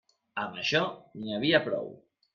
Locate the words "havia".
1.37-1.63